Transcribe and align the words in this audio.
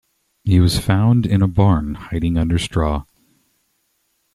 He 0.43 0.59
was 0.59 0.79
found 0.79 1.27
in 1.27 1.43
a 1.43 1.47
barn 1.47 1.93
hiding 1.93 2.35
under 2.35 2.57
straw. 2.57 3.03